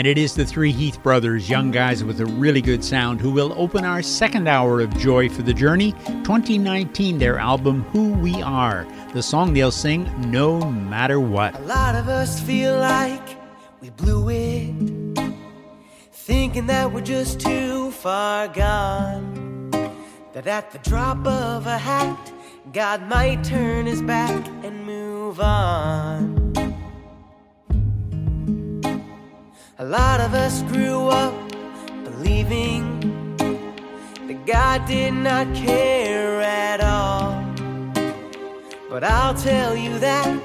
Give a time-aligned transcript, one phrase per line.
[0.00, 3.30] And it is the three Heath brothers, young guys with a really good sound, who
[3.30, 5.92] will open our second hour of Joy for the Journey
[6.24, 8.86] 2019, their album Who We Are.
[9.12, 11.54] The song they'll sing, No Matter What.
[11.54, 13.36] A lot of us feel like
[13.82, 15.34] we blew it,
[16.12, 19.70] thinking that we're just too far gone.
[20.32, 22.32] That at the drop of a hat,
[22.72, 26.49] God might turn his back and move on.
[29.80, 31.32] A lot of us grew up
[32.04, 33.00] believing
[33.38, 37.42] that God did not care at all.
[38.90, 40.38] But I'll tell you that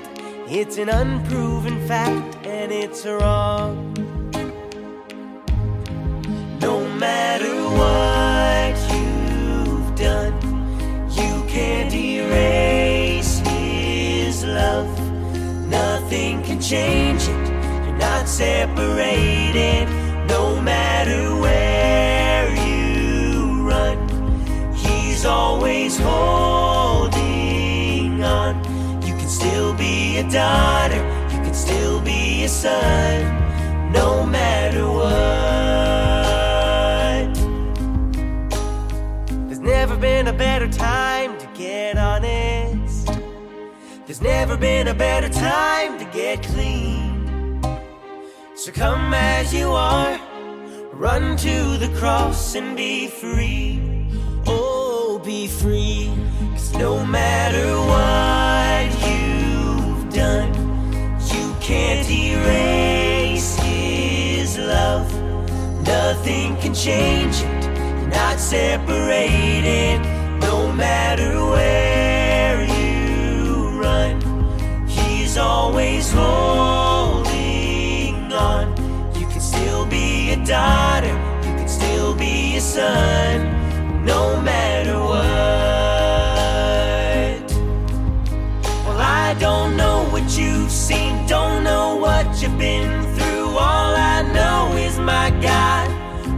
[0.47, 3.93] it's an unproven fact and it's wrong.
[6.61, 10.33] No matter what you've done,
[11.09, 14.87] you can't erase His love.
[15.67, 17.54] Nothing can change it
[17.97, 19.87] not separated
[20.27, 23.97] no matter where you run.
[24.73, 27.23] He's always holding
[28.23, 28.55] on.
[29.03, 33.23] You can still be a daughter, you can still be a son,
[33.91, 35.15] no matter what.
[39.47, 43.09] There's never been a better time to get honest.
[44.05, 46.94] There's never been a better time to get clean.
[48.65, 50.19] So come as you are,
[50.91, 53.79] run to the cross and be free.
[54.47, 56.11] Oh, be free.
[56.53, 60.51] Cause no matter what you've done,
[61.31, 65.13] you can't erase His love.
[65.85, 67.65] Nothing can change it.
[67.65, 70.01] You're not separated,
[70.41, 74.87] no matter where you run.
[74.87, 76.54] He's always home
[80.55, 83.37] daughter, you can still be a son,
[84.05, 85.25] no matter what.
[88.85, 93.49] Well, I don't know what you've seen, don't know what you've been through.
[93.69, 95.87] All I know is my God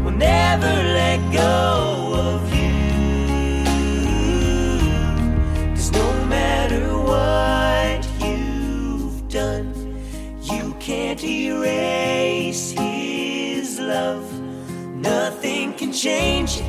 [0.04, 1.56] will never let go
[2.28, 2.78] of you.
[5.76, 9.68] Cause no matter what you've done,
[10.52, 12.27] you can't erase
[13.88, 14.28] love.
[14.96, 16.66] Nothing can change it.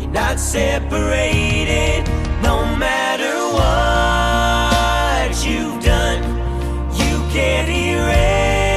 [0.00, 2.06] You're not separated,
[2.42, 6.22] no matter what you've done.
[6.94, 8.76] You can't erase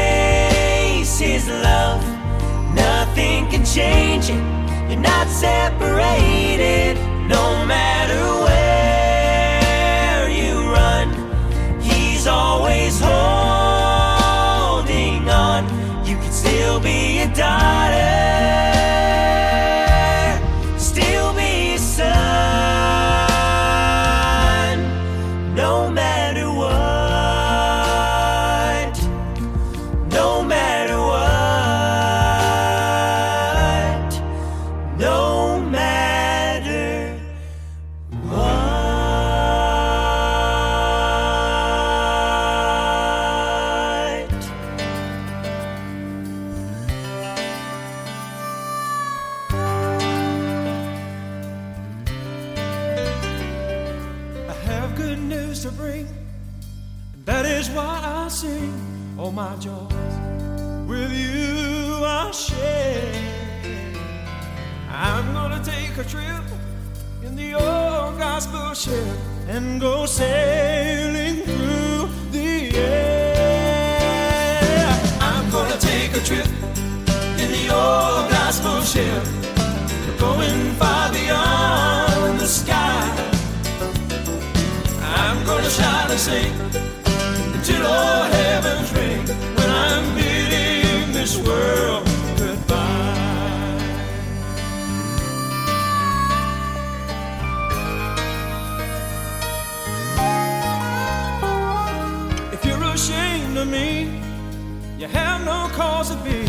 [1.20, 2.03] his love.
[2.74, 4.44] Nothing can change it.
[4.90, 11.08] You're not separated, no matter where you run.
[11.80, 13.43] He's always holding
[17.36, 18.03] be
[55.62, 56.08] to bring.
[57.25, 58.74] That is why I sing.
[59.19, 59.94] All my joys
[60.88, 63.14] with you I'll share.
[64.90, 66.44] I'm gonna take a trip
[67.24, 74.14] in the old gospel ship and go sailing through the air.
[75.22, 76.47] I'm gonna take a trip
[77.38, 79.24] in the old gospel ship,
[80.20, 81.03] going far
[85.79, 86.53] I'm and sing
[87.55, 89.25] until all heavens ring
[89.58, 92.05] when I'm bidding this world
[92.37, 92.73] goodbye.
[102.52, 104.22] If you're ashamed of me,
[104.99, 106.46] you have no cause to be,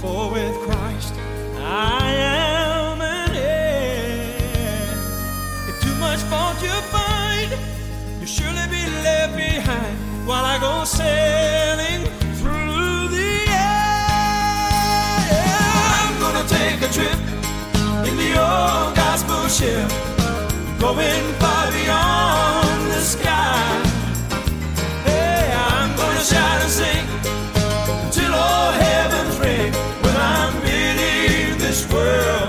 [0.00, 0.77] for with Christ
[10.88, 12.02] sailing
[12.40, 14.08] through the air.
[16.00, 17.18] I'm gonna take a trip
[18.08, 19.86] in the old gospel ship,
[20.80, 23.82] going far beyond the sky.
[25.04, 27.06] Hey, I'm gonna shout and sing
[28.10, 32.47] till all heaven's ring when I'm in this world.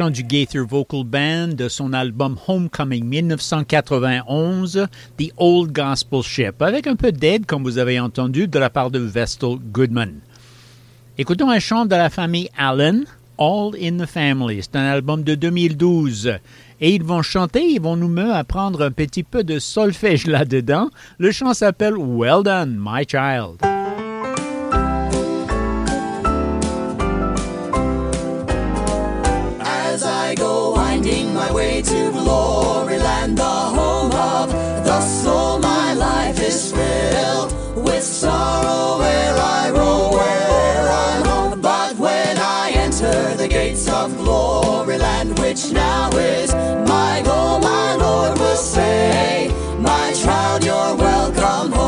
[0.00, 4.86] chant du Gaither Vocal Band de son album Homecoming 1991,
[5.18, 8.90] The Old Gospel Ship, avec un peu d'aide, comme vous avez entendu, de la part
[8.90, 10.20] de Vestal Goodman.
[11.18, 13.04] Écoutons un chant de la famille Allen,
[13.36, 14.62] All in the Family.
[14.62, 16.38] C'est un album de 2012.
[16.80, 20.88] Et ils vont chanter, ils vont nous apprendre un petit peu de solfège là-dedans.
[21.18, 23.79] Le chant s'appelle Well Done, My Child.
[31.80, 34.50] way to glory land, the home of
[34.84, 35.58] the soul.
[35.58, 41.60] My life is filled with sorrow where I roam, where I roam.
[41.60, 46.52] But when I enter the gates of glory land, which now is
[46.88, 51.79] my goal, my Lord will say, My child, you're welcome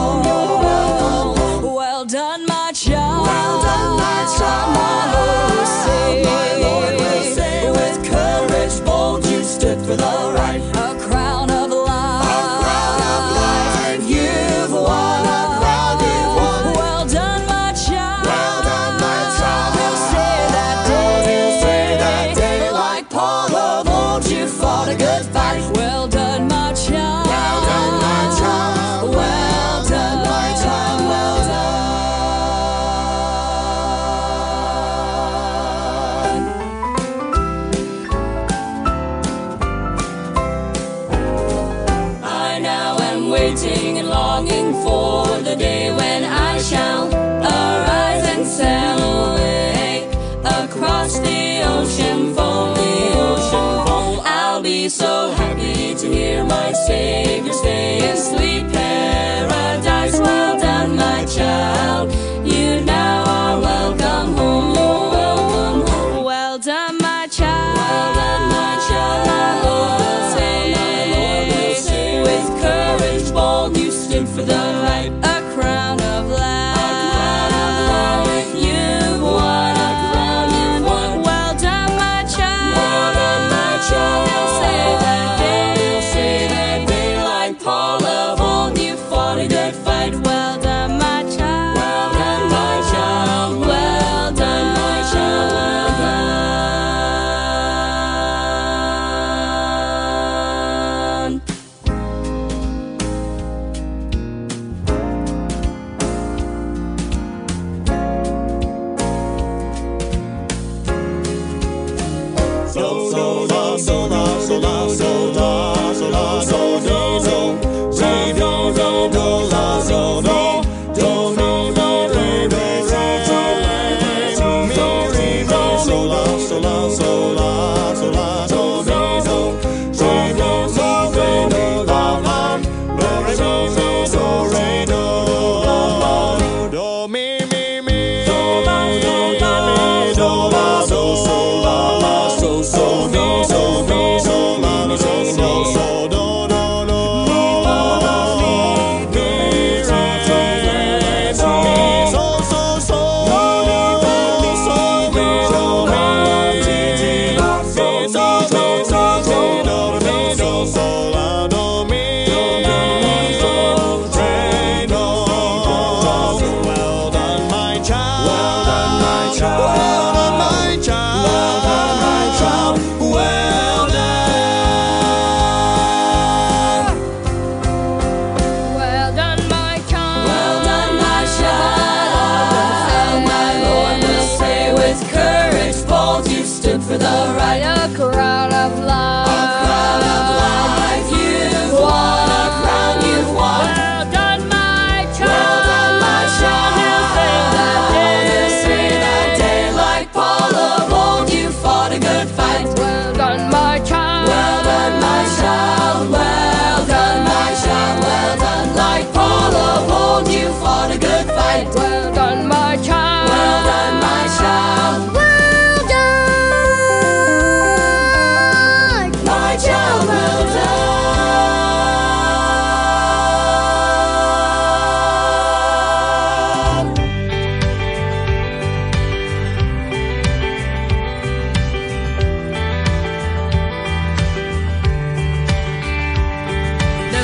[56.87, 58.92] Savior's stay and sleep.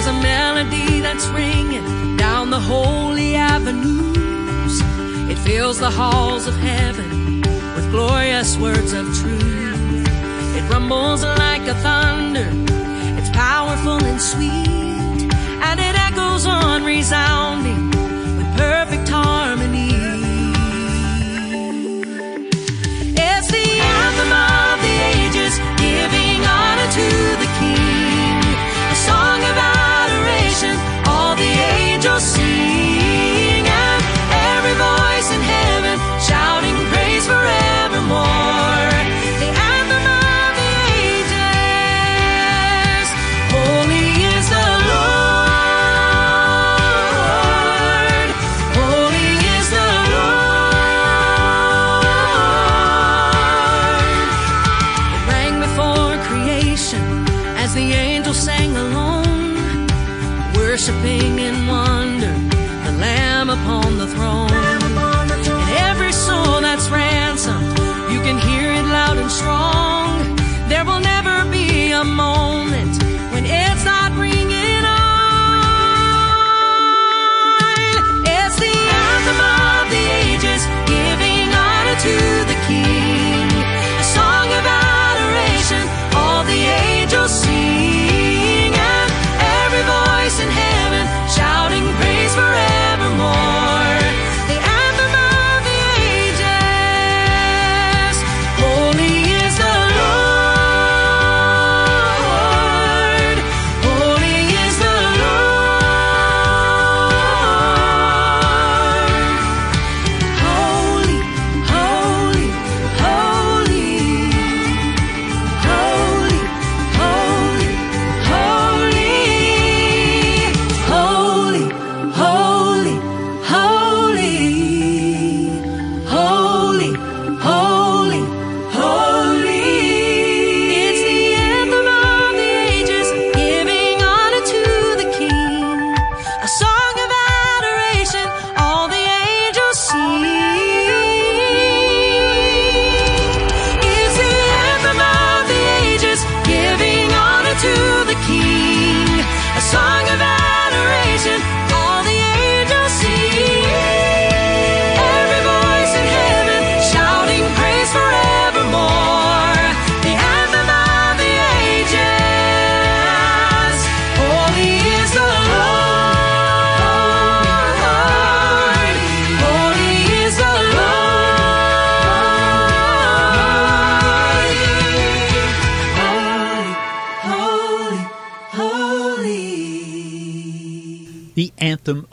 [0.09, 4.81] a melody that's ringing down the holy avenues.
[5.31, 7.43] It fills the halls of heaven
[7.75, 10.07] with glorious words of truth.
[10.57, 12.49] It rumbles like a thunder,
[13.19, 15.29] it's powerful and sweet,
[15.69, 17.91] and it echoes on resounding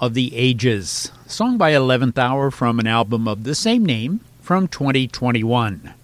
[0.05, 4.67] of the Ages, song by 11th Hour from an album of the same name from
[4.67, 5.95] 2021.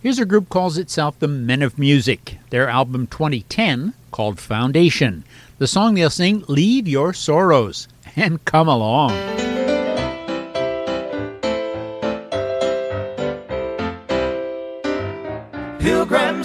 [0.00, 2.38] Here's a group calls itself the Men of Music.
[2.50, 5.24] Their album 2010 called Foundation.
[5.58, 9.33] The song they'll sing, Leave Your Sorrows and Come Along.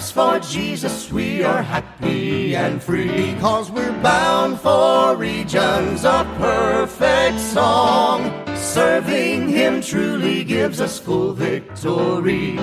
[0.08, 8.32] For Jesus, we are happy and free because we're bound for regions of perfect song.
[8.56, 12.58] Serving Him truly gives us full victory.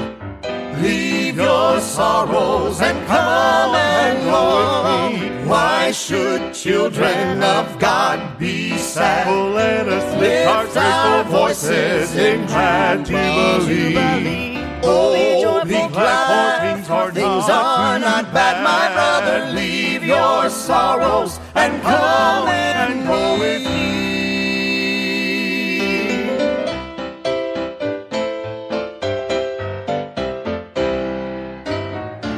[0.82, 5.48] Leave your sorrows and come along.
[5.48, 9.27] Why should children of God be sad?
[9.27, 14.58] Well, let us lift our Lift our grateful voices in glad jubilee.
[14.84, 16.57] Oh, be glad,
[16.88, 19.51] things are things not are not bad, my brother.
[19.53, 23.98] Leave your sorrows and come and go with me.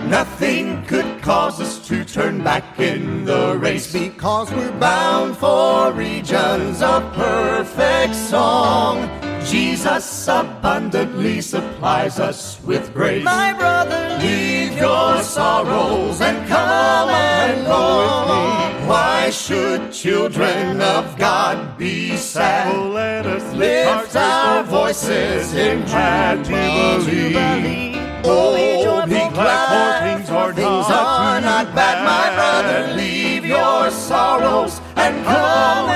[0.09, 6.81] Nothing could cause us to turn back in the race because we're bound for regions
[6.81, 9.07] of perfect song.
[9.45, 13.23] Jesus abundantly supplies us with grace.
[13.23, 18.87] My brother, leave your sorrows and come and go with me.
[18.87, 22.75] Why should children of God be sad?
[22.75, 27.95] Oh, let us Lift our voices in jubilee.
[28.23, 32.93] Oh, be glad, for things are things are not bad, my brother.
[32.95, 35.88] Leave your sorrows and come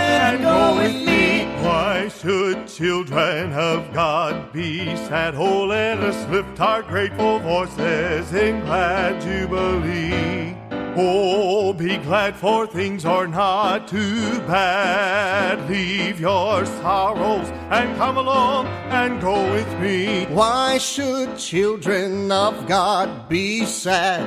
[2.23, 5.35] should children of God be sad?
[5.35, 10.55] Oh, let us lift our grateful voices in glad jubilee.
[10.95, 15.69] Oh, be glad, for things are not too bad.
[15.69, 20.25] Leave your sorrows and come along and go with me.
[20.27, 24.23] Why should children of God be sad?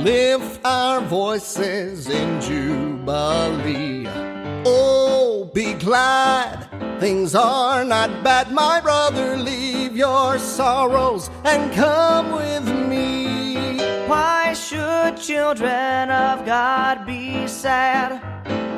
[0.00, 4.35] Lift our voices in jubilee.
[4.68, 6.66] Oh, be glad.
[6.98, 9.36] Things are not bad, my brother.
[9.36, 13.78] Leave your sorrows and come with me.
[14.08, 18.10] Why should children of God be sad?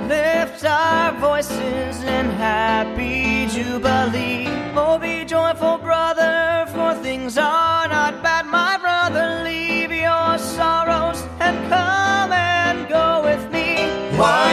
[0.08, 4.46] Lift our voices in happy jubilee.
[4.76, 9.42] Oh, be joyful, brother, for things are not bad, my brother.
[9.42, 12.07] Leave your sorrows and come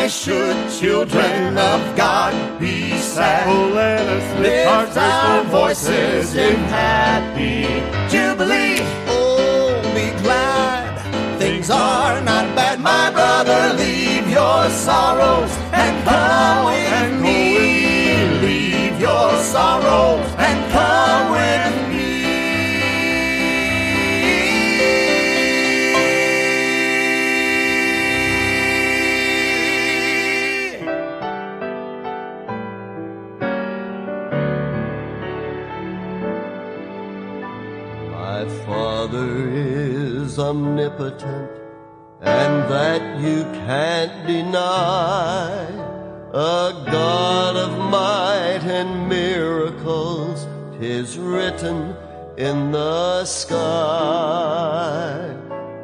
[0.05, 3.47] Why should children of God be sad?
[3.49, 7.63] Oh, let us lift our Lift our grateful voices in happy
[8.07, 8.85] jubilee.
[9.07, 11.39] Oh, be glad.
[11.39, 13.73] Things are not bad, my brother.
[13.79, 18.27] Leave your sorrows and come with me.
[18.45, 20.27] Leave your sorrows
[40.39, 41.51] omnipotent,
[42.21, 45.67] and that you can't deny.
[46.33, 50.47] A God of might and miracles,
[50.79, 51.95] tis written
[52.37, 55.33] in the sky.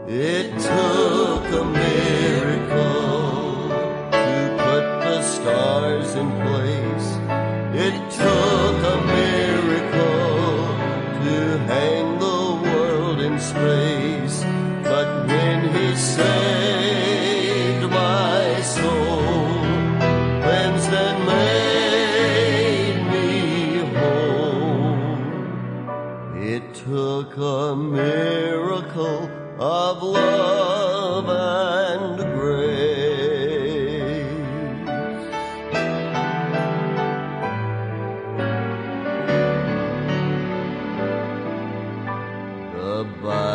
[0.07, 3.69] It took a miracle
[4.11, 6.40] to put the stars in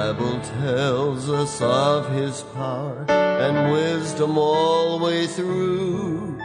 [0.06, 6.38] Bible tells us of his power and wisdom all the way through.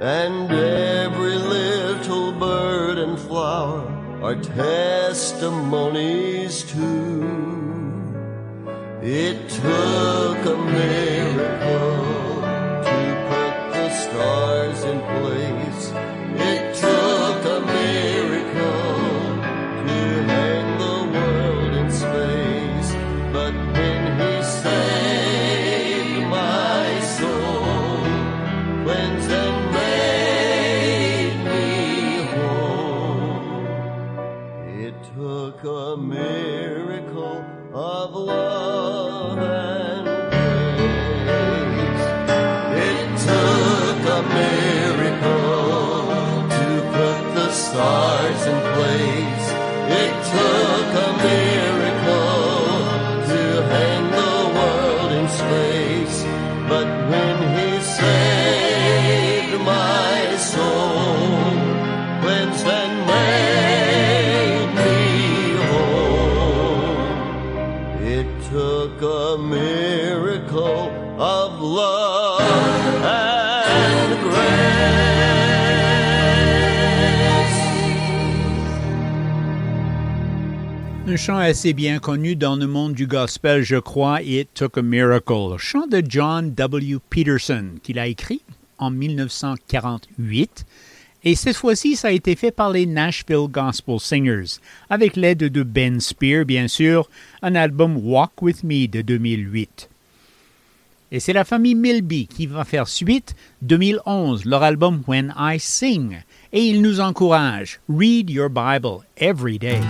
[0.00, 3.86] And every little bird and flower
[4.20, 5.44] are testimonies
[6.64, 7.22] too.
[9.00, 11.63] It took a miracle
[81.24, 85.56] chant assez bien connu dans le monde du gospel, je crois, It Took a Miracle.
[85.56, 86.98] Chant de John W.
[87.08, 88.42] Peterson, qu'il a écrit
[88.76, 90.66] en 1948.
[91.24, 94.60] Et cette fois-ci, ça a été fait par les Nashville Gospel Singers,
[94.90, 97.08] avec l'aide de Ben Spear, bien sûr,
[97.40, 99.88] un album Walk With Me de 2008.
[101.10, 106.18] Et c'est la famille Milby qui va faire suite 2011, leur album When I Sing.
[106.52, 107.80] Et ils nous encouragent.
[107.88, 109.80] Read your Bible every day.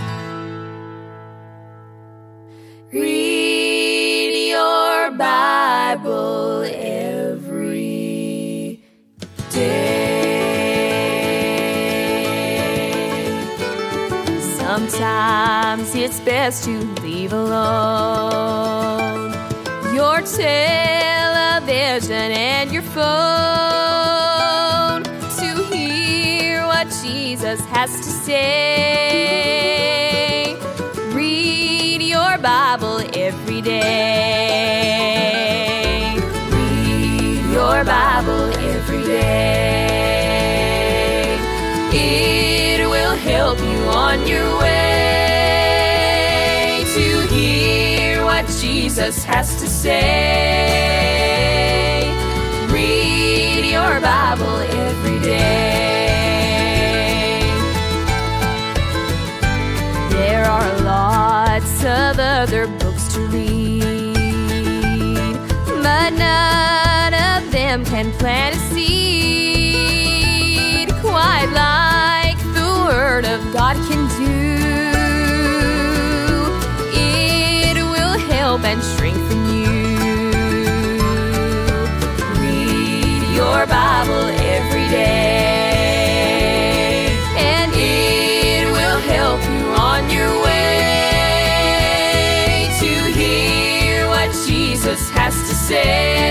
[5.17, 8.81] Bible every
[9.49, 10.45] day.
[14.57, 19.33] Sometimes it's best to leave alone
[19.93, 23.03] your television and your phone
[25.39, 30.04] to hear what Jesus has to say.
[43.95, 44.83] On your way
[46.93, 49.93] to hear what Jesus has to say.
[52.69, 56.19] Read your Bible every day.
[60.09, 64.13] There are lots of other books to read,
[65.81, 69.54] but none of them can plant a seed
[73.55, 74.35] God can do.
[76.91, 79.71] It will help and strengthen you.
[82.41, 85.87] Read your Bible every day,
[87.37, 91.07] and it will help you on your way
[92.81, 96.24] to hear what Jesus has to say.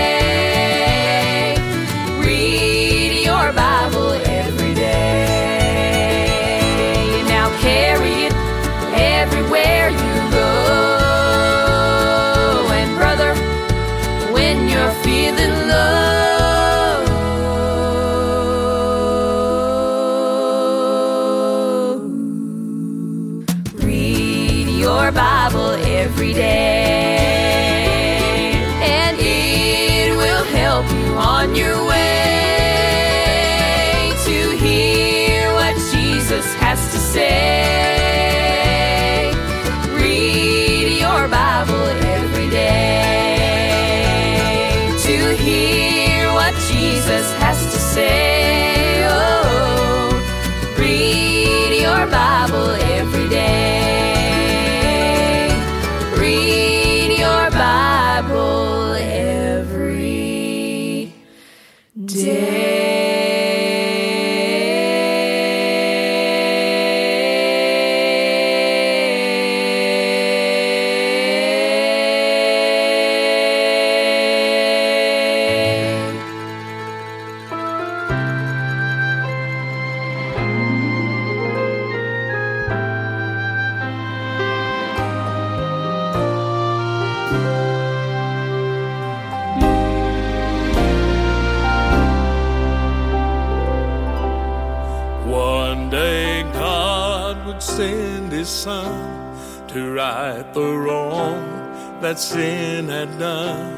[102.15, 103.73] That sin had done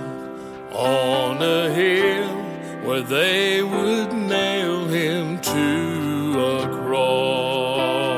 [0.71, 2.35] on a hill
[2.87, 8.13] where they would nail him to a cross.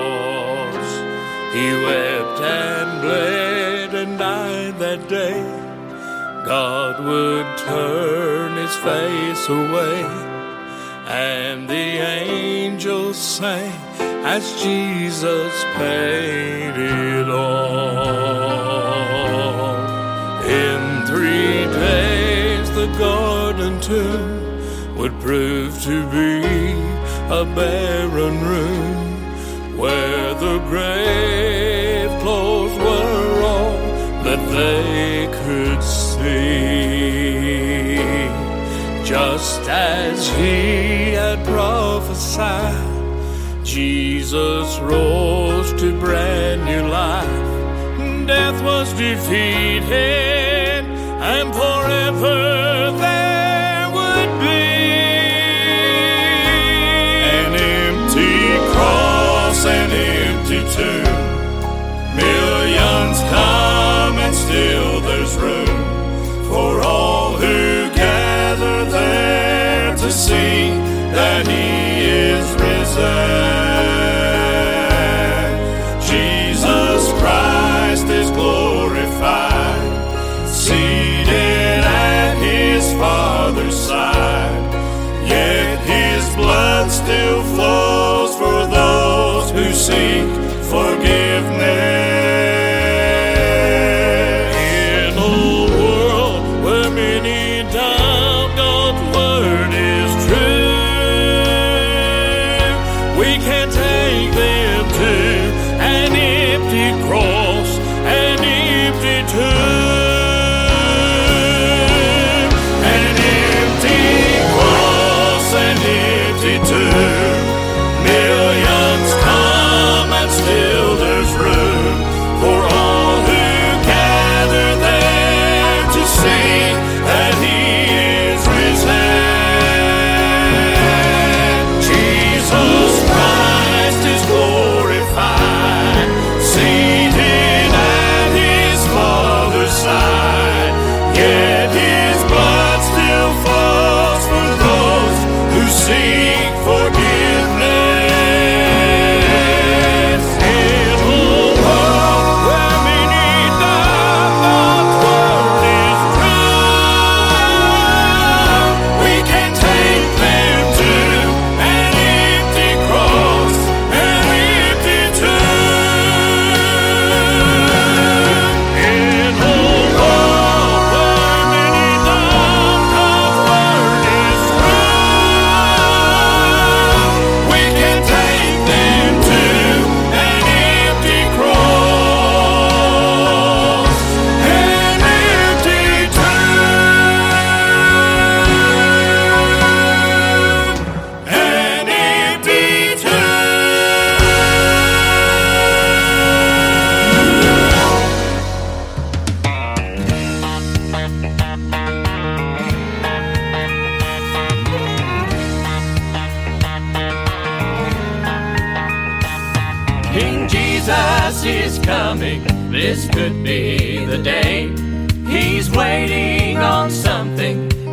[1.54, 5.42] He wept and bled and died that day.
[6.46, 10.04] God would turn his face away
[11.08, 11.76] and the
[12.26, 13.72] angels sang
[14.26, 18.39] as Jesus paid it all.
[22.80, 26.40] The garden tomb would prove to be
[27.40, 28.98] a barren room
[29.78, 33.78] where the grave clothes were all
[34.24, 36.38] that they could see
[39.04, 42.96] just as he had prophesied.
[43.66, 48.26] Jesus rose to brand new life.
[48.26, 50.86] Death was defeated,
[51.36, 52.59] and forever
[63.30, 65.78] Come, and still there's room
[66.50, 70.70] for all who gather there to see
[71.14, 73.49] that he is risen.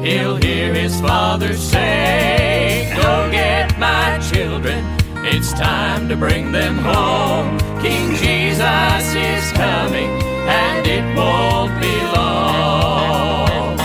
[0.06, 4.84] He'll hear his father say, Go get my children,
[5.24, 7.58] it's time to bring them home.
[7.80, 10.10] King Jesus is coming,
[10.48, 13.76] and it won't be long.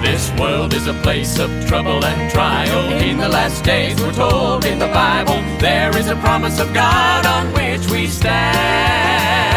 [0.00, 2.92] This world is a place of trouble and trial.
[3.02, 7.26] In the last days, we're told in the Bible, there is a promise of God
[7.26, 9.47] on which we stand.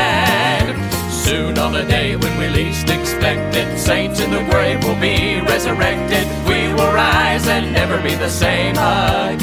[1.31, 5.39] Soon on the day when we least expect it, saints in the grave will be
[5.39, 6.27] resurrected.
[6.45, 9.39] We will rise and never be the same again.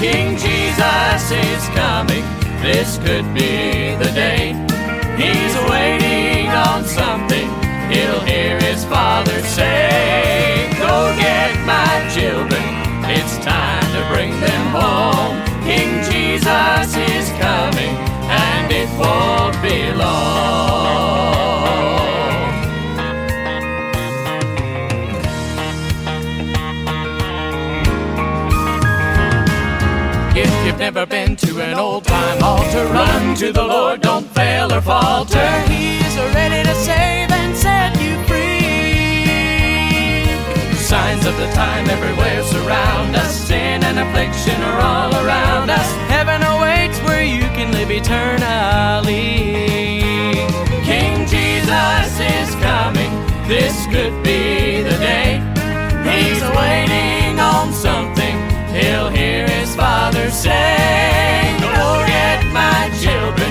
[0.00, 2.24] King Jesus is coming,
[2.64, 4.56] this could be the day.
[5.20, 7.50] He's waiting on something,
[7.92, 12.64] he'll hear his father say, Go get my children,
[13.12, 15.36] it's time to bring them home.
[15.68, 18.07] King Jesus is coming,
[18.80, 20.38] it won't be long.
[30.36, 34.72] If you've never been to an old time altar, run to the Lord, don't fail
[34.72, 35.50] or falter.
[35.62, 38.48] He's ready to save and set you free.
[40.76, 46.07] Signs of the time everywhere surround us, sin and affliction are all around us.
[47.98, 49.18] Eternally.
[50.84, 53.12] King Jesus is coming,
[53.48, 55.42] this could be the day.
[56.06, 58.36] He's waiting on something,
[58.74, 61.56] he'll hear his father say,
[62.06, 63.50] get my children,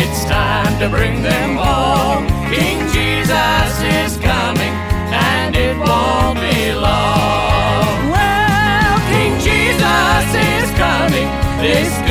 [0.00, 2.26] it's time to bring them home.
[2.52, 4.74] King Jesus is coming,
[5.14, 8.10] and it won't be long.
[8.10, 11.28] Well, King Jesus is coming,
[11.62, 12.03] this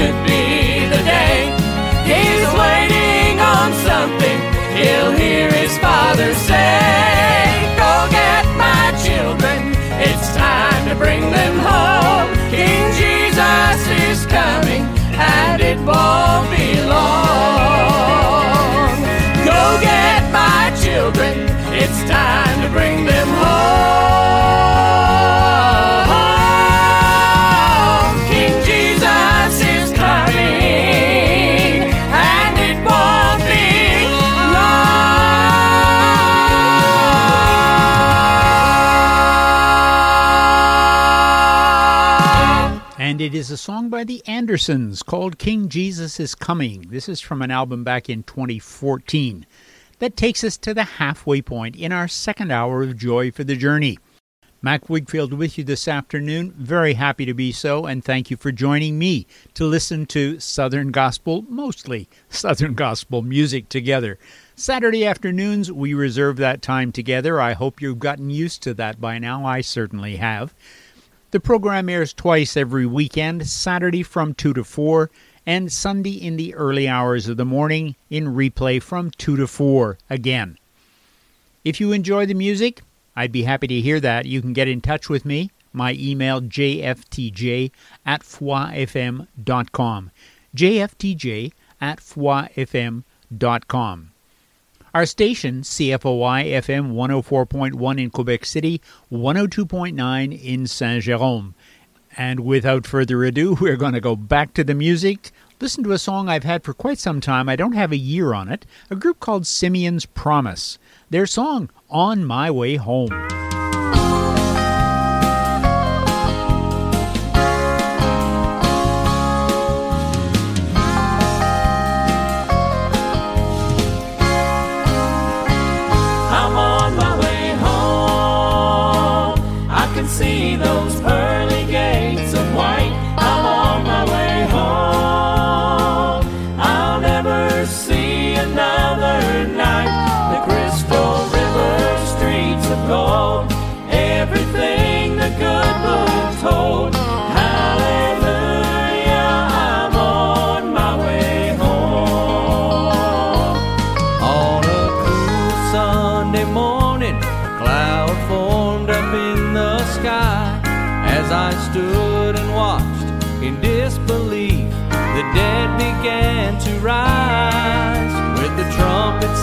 [43.44, 46.86] is a song by the Andersons called King Jesus is Coming.
[46.88, 49.46] This is from an album back in 2014.
[50.00, 53.58] That takes us to the halfway point in our second hour of Joy for the
[53.58, 54.00] Journey.
[54.62, 56.54] Mac Wigfield with you this afternoon.
[56.56, 60.92] Very happy to be so, and thank you for joining me to listen to Southern
[60.92, 64.18] Gospel, mostly Southern Gospel music together.
[64.56, 67.42] Saturday afternoons, we reserve that time together.
[67.42, 69.46] I hope you've gotten used to that by now.
[69.46, 70.54] I certainly have.
[71.34, 75.10] The program airs twice every weekend, Saturday from 2 to 4
[75.48, 79.98] and Sunday in the early hours of the morning in replay from 2 to 4
[80.12, 80.60] again.
[81.66, 82.84] If you enjoy the music,
[83.16, 84.28] I'd be happy to hear that.
[84.28, 85.50] You can get in touch with me.
[85.74, 87.72] My email jftj
[88.06, 90.12] at foifm.com.
[90.56, 93.02] jftj at foifm.com.
[94.94, 98.80] Our station, CFOI FM 104.1 in Quebec City,
[99.12, 101.56] 102.9 in Saint Jerome.
[102.16, 105.32] And without further ado, we're going to go back to the music.
[105.60, 107.50] Listen to a song I've had for quite some time.
[107.50, 108.68] I don't have a year on it.
[108.92, 110.78] A group called Simeon's Promise.
[111.10, 113.53] Their song, On My Way Home.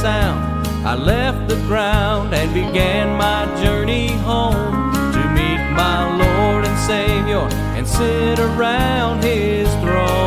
[0.00, 6.78] Sound, I left the ground and began my journey home to meet my Lord and
[6.78, 10.19] Savior and sit around His throne.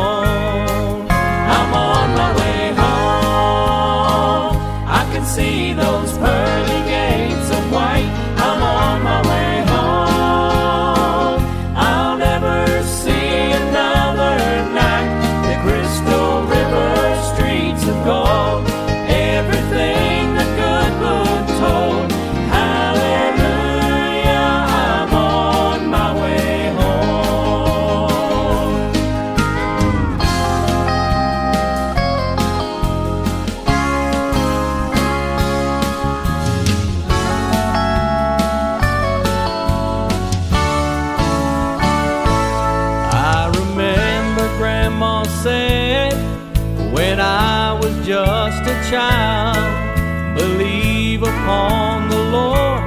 [48.94, 52.80] child, believe upon the Lord.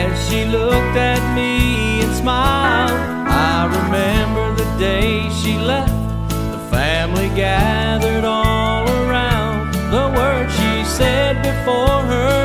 [0.00, 5.98] As she looked at me and smiled, I remember the day she left.
[6.54, 9.72] The family gathered all around.
[9.90, 12.41] The words she said before her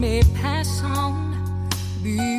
[0.00, 1.68] may pass on.
[2.02, 2.29] Be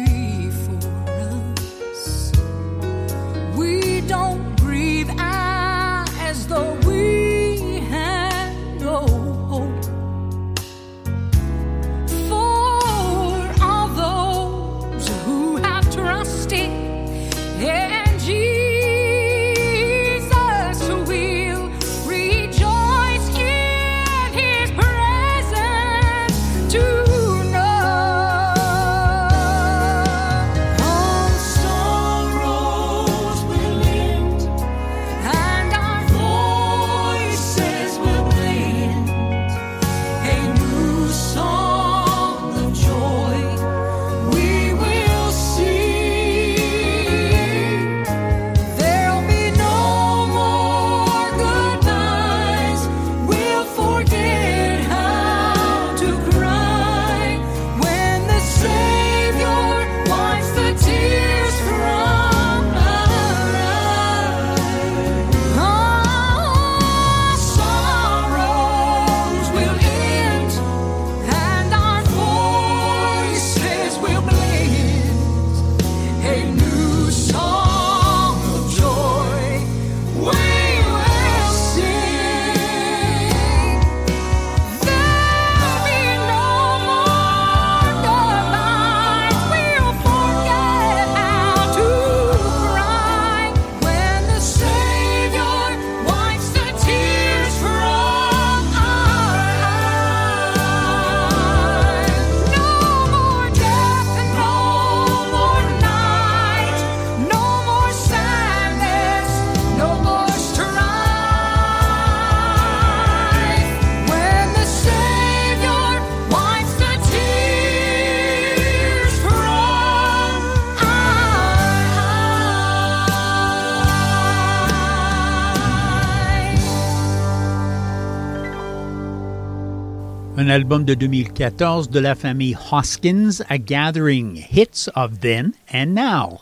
[130.52, 136.42] album de 2014 de la famille Hoskins, A Gathering Hits of Then and Now,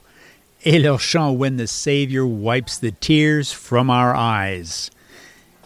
[0.65, 4.89] et leur chant When the Savior Wipes the Tears from Our Eyes.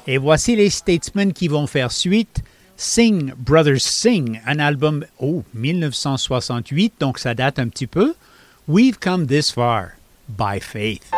[0.05, 2.43] Et voici les Statesmen qui vont faire suite.
[2.75, 8.13] Sing Brothers Sing, un album, oh, 1968, donc ça date un petit peu.
[8.67, 9.95] We've come this far
[10.27, 11.09] by faith.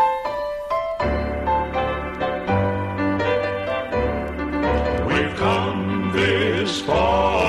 [6.87, 7.44] This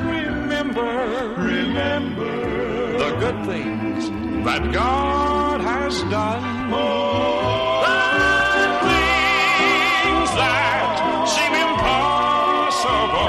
[0.00, 4.10] remember, remember the good things
[4.44, 6.70] that God has done.
[6.70, 13.28] The things that seem impossible.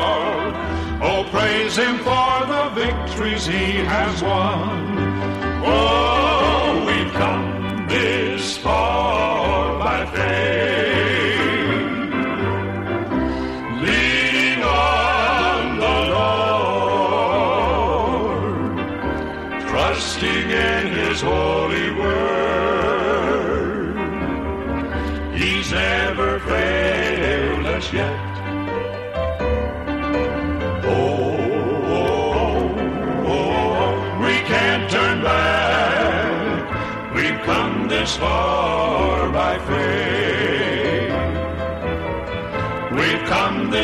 [1.01, 4.98] Oh, praise Him for the victories He has won.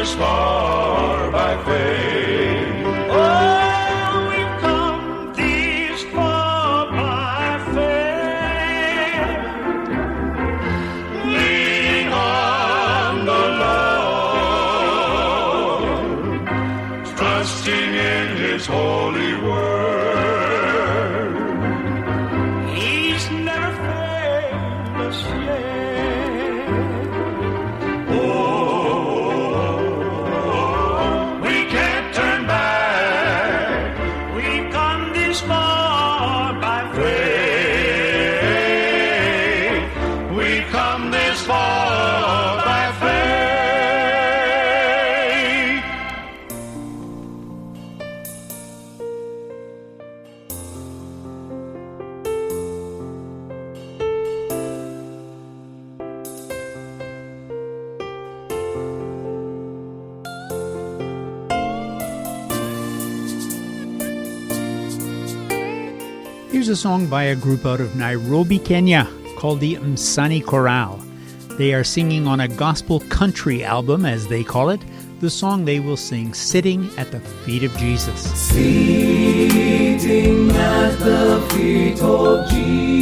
[0.06, 0.75] This far
[66.76, 69.08] song by a group out of Nairobi, Kenya,
[69.38, 71.02] called the Msani Chorale.
[71.58, 74.82] They are singing on a gospel country album, as they call it.
[75.22, 78.20] The song they will sing Sitting at the Feet of Jesus.
[78.50, 82.96] Sitting at the feet of Jesus.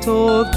[0.00, 0.47] Feet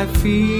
[0.00, 0.59] glow at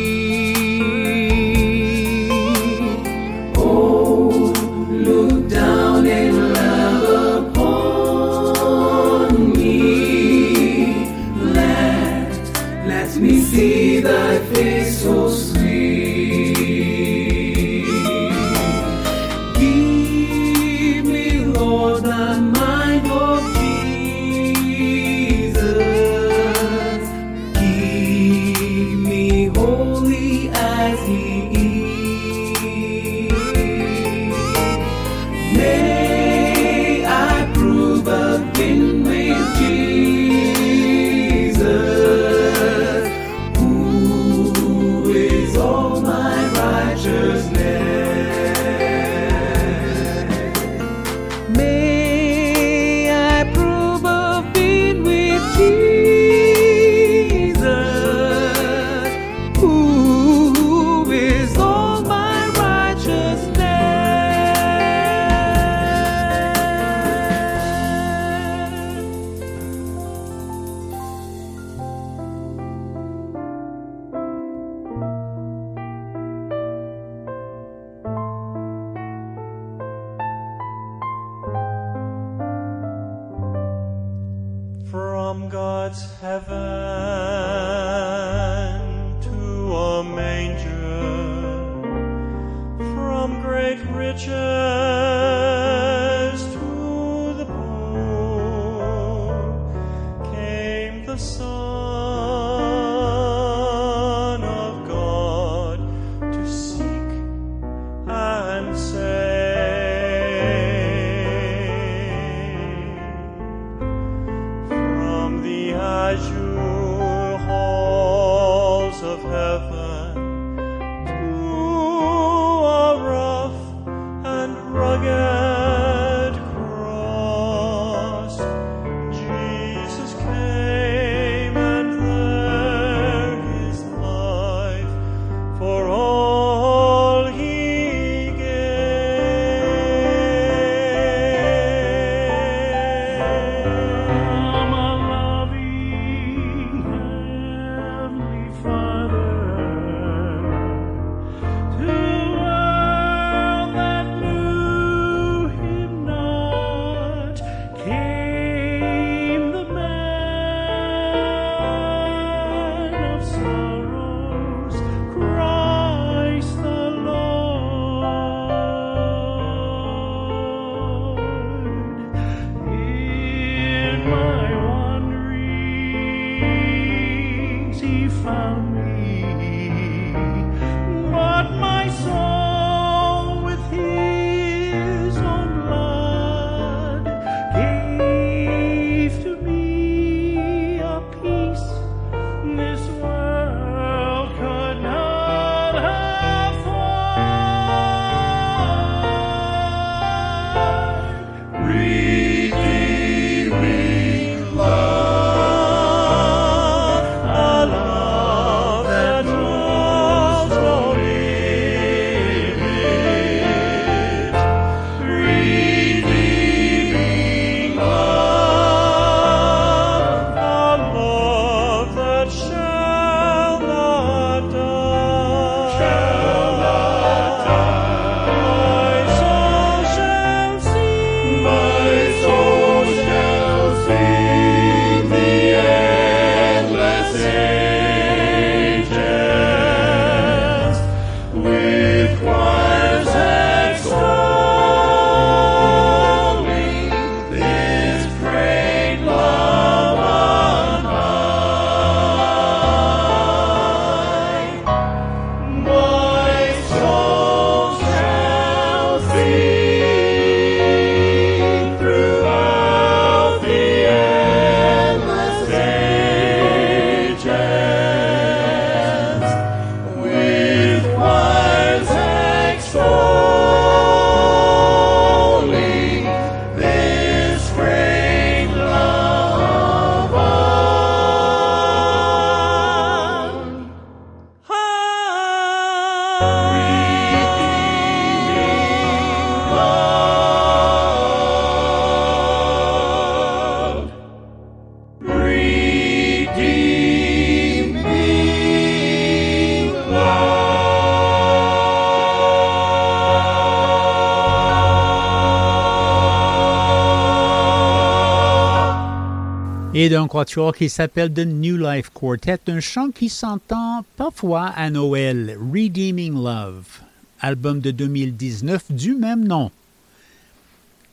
[309.82, 314.68] et d'un quatuor qui s'appelle The New Life Quartet, un chant qui s'entend parfois à
[314.68, 316.80] Noël, Redeeming Love,
[317.18, 319.50] album de 2019 du même nom.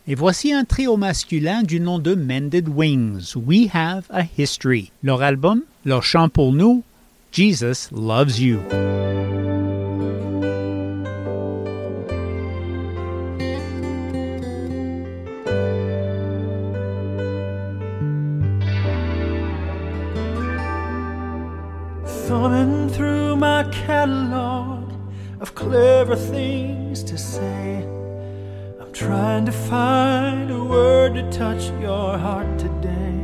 [0.07, 4.89] Et voici un trio masculin du nom de Mended Wings, We Have a History.
[5.03, 6.81] Leur album, leur chant pour nous,
[7.33, 8.59] Jesus Loves You.
[22.39, 24.93] Thumbing through my catalog
[25.39, 27.83] of clever things to say.
[28.79, 33.17] I'm trying to find a word to touch your heart today.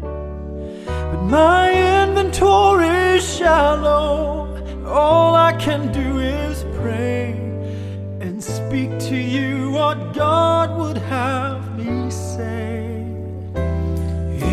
[0.00, 1.64] But my
[2.04, 4.48] inventory is shallow.
[4.86, 7.32] All I can do is pray
[8.24, 13.04] and speak to you what God would have me say.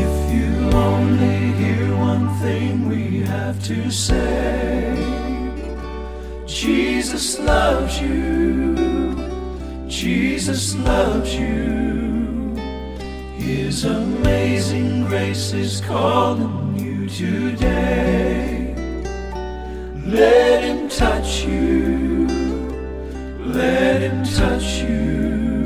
[0.03, 0.51] If you
[0.89, 2.78] only hear one thing
[3.63, 4.95] to say,
[6.45, 8.75] Jesus loves you.
[9.87, 12.55] Jesus loves you.
[13.37, 18.73] His amazing grace is calling you today.
[20.05, 22.27] Let him touch you.
[23.39, 25.63] Let him touch you.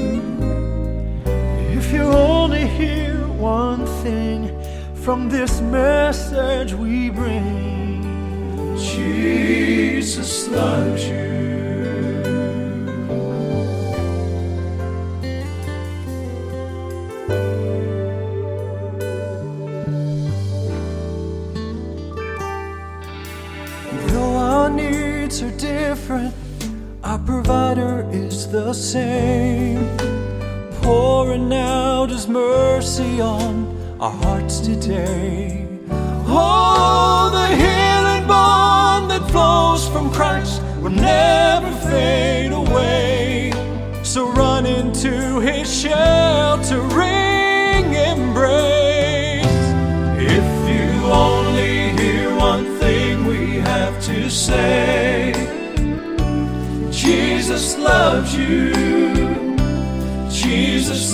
[1.78, 4.50] If you only hear one thing
[5.04, 7.53] from this message we bring,
[10.16, 11.23] Jesus loves you.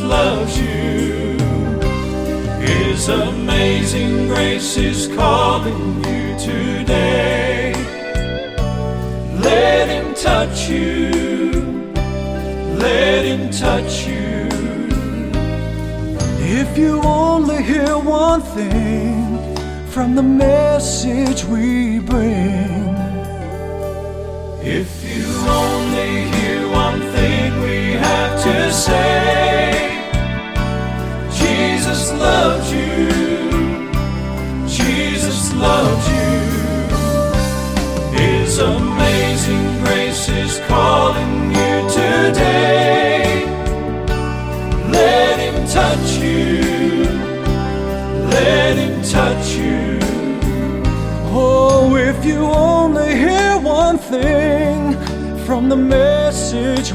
[0.10, 1.38] Loves you.
[2.60, 7.74] His amazing grace is calling you today.
[9.50, 11.12] Let him touch you.
[12.86, 14.50] Let him touch you.
[16.62, 19.38] If you only hear one thing
[19.94, 22.90] from the message we bring.
[24.80, 25.28] If you
[25.64, 29.19] only hear one thing we have to say.
[32.20, 33.10] Loves you.
[34.68, 36.40] Jesus loves you.
[38.20, 43.46] His amazing grace is calling you today.
[44.92, 47.06] Let him touch you.
[48.38, 50.00] Let him touch you.
[51.32, 54.98] Oh, if you only hear one thing
[55.46, 56.89] from the message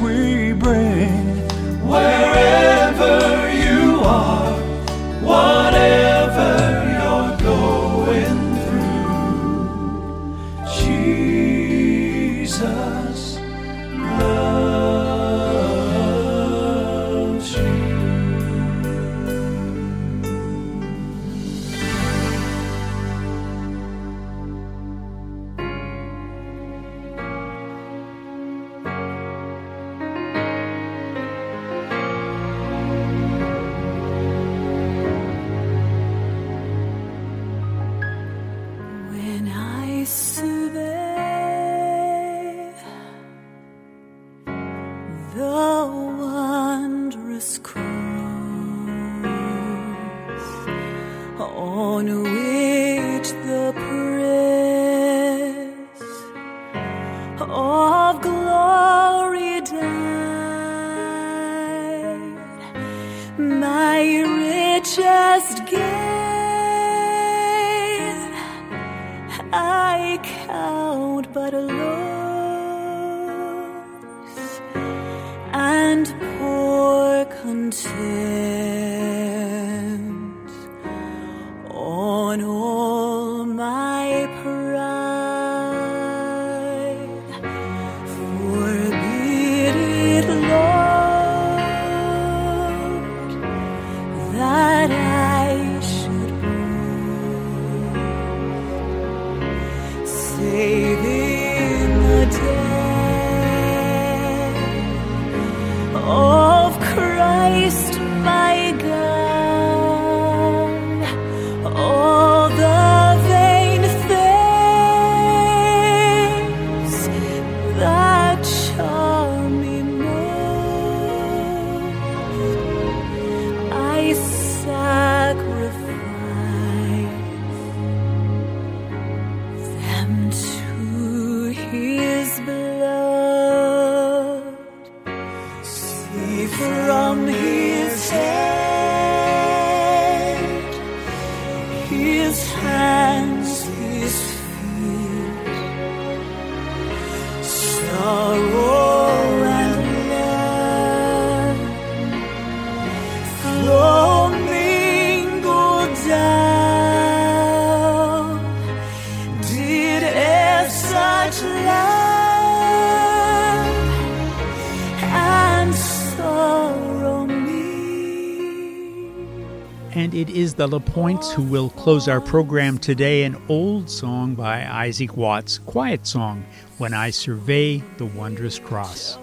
[170.65, 173.25] who will close our program today.
[173.25, 176.45] An old song by Isaac Watts, quiet song,
[176.79, 179.19] When I Survey the Wondrous Cross.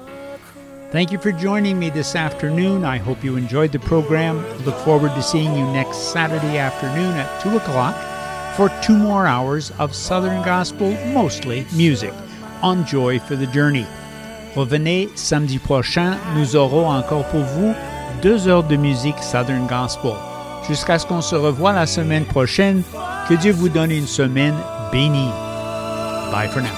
[0.92, 2.86] Thank you for joining me this afternoon.
[2.86, 4.40] I hope you enjoyed the program.
[4.40, 7.96] I look forward to seeing you next Saturday afternoon at 2 o'clock
[8.56, 12.14] for two more hours of Southern Gospel, mostly music,
[12.62, 13.88] on Joy for the Journey.
[14.54, 17.74] Revenez samedi prochain, nous aurons encore pour vous
[18.22, 20.31] deux heures de musique Southern Gospel.
[20.68, 22.84] Jusqu'à ce qu'on se revoie la semaine prochaine,
[23.28, 24.56] que Dieu vous donne une semaine
[24.92, 25.32] bénie.
[26.32, 26.70] Bye for now.